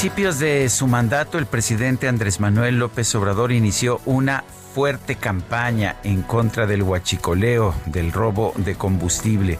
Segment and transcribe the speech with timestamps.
[0.00, 6.22] Principios de su mandato, el presidente Andrés Manuel López Obrador inició una fuerte campaña en
[6.22, 9.58] contra del huachicoleo, del robo de combustible.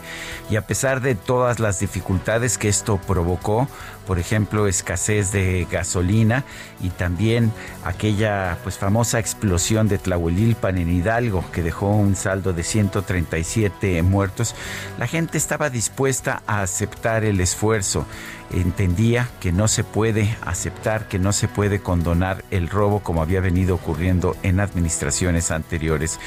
[0.49, 3.67] Y a pesar de todas las dificultades que esto provocó,
[4.07, 6.45] por ejemplo, escasez de gasolina
[6.81, 7.51] y también
[7.83, 14.55] aquella pues famosa explosión de Tlahuelilpan en Hidalgo que dejó un saldo de 137 muertos,
[14.97, 18.05] la gente estaba dispuesta a aceptar el esfuerzo.
[18.51, 23.41] Entendía que no se puede aceptar, que no se puede condonar el robo como había
[23.41, 26.19] venido ocurriendo en administraciones anteriores.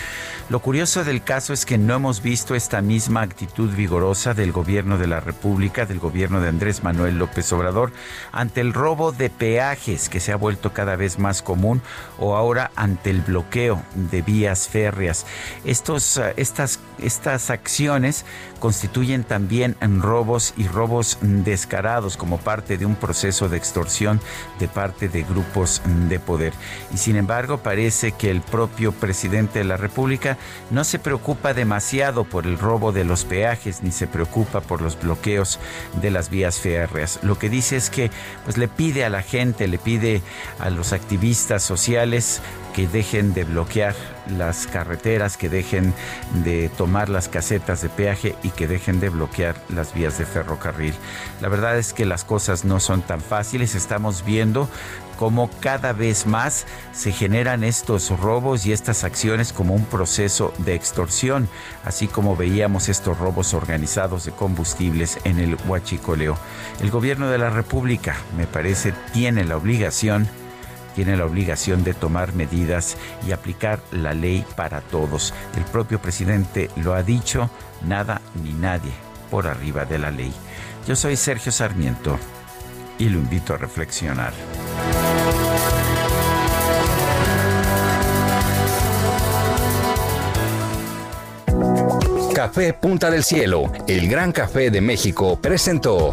[0.49, 4.99] Lo curioso del caso es que no hemos visto esta misma actitud vigorosa del gobierno
[4.99, 7.93] de la República, del gobierno de Andrés Manuel López Obrador
[8.33, 11.83] ante el robo de peajes que se ha vuelto cada vez más común
[12.19, 15.27] o ahora ante el bloqueo de vías férreas.
[15.65, 18.25] Estos, eh, estas, estas acciones
[18.59, 23.92] constituyen también robos y robos descarados como parte de un proceso de extorsión
[24.59, 26.53] de parte de grupos de poder.
[26.93, 30.39] Y sin embargo parece que el propio presidente de la República
[30.71, 34.99] no se preocupa demasiado por el robo de los peajes ni se preocupa por los
[35.01, 35.59] bloqueos
[36.01, 37.19] de las vías férreas.
[37.23, 38.11] Lo que dice es que
[38.45, 40.23] pues le pide a la gente, le pide
[40.59, 42.41] a los activistas sociales
[42.75, 43.95] que dejen de bloquear
[44.29, 45.93] las carreteras, que dejen
[46.45, 50.95] de tomar las casetas de peaje y que dejen de bloquear las vías de ferrocarril.
[51.41, 53.75] La verdad es que las cosas no son tan fáciles.
[53.75, 54.69] Estamos viendo
[55.19, 60.75] cómo cada vez más se generan estos robos y estas acciones como un proceso de
[60.75, 61.49] extorsión,
[61.85, 66.37] así como veíamos estos robos organizados de combustibles en el Huachicoleo.
[66.81, 70.29] El gobierno de la República, me parece, tiene la obligación
[70.95, 75.35] tiene la obligación de tomar medidas y aplicar la ley para todos.
[75.57, 77.51] El propio presidente lo ha dicho,
[77.83, 78.93] nada ni nadie
[79.31, 80.33] por arriba de la ley.
[80.87, 82.19] Yo soy Sergio Sarmiento
[82.99, 84.33] y lo invito a reflexionar.
[92.35, 96.13] Café Punta del Cielo, el gran café de México, presentó.